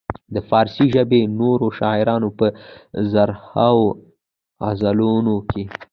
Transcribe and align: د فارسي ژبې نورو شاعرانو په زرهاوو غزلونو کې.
د 0.33 0.35
فارسي 0.49 0.85
ژبې 0.93 1.21
نورو 1.39 1.67
شاعرانو 1.79 2.29
په 2.39 2.47
زرهاوو 3.11 3.87
غزلونو 4.65 5.35
کې. 5.49 5.63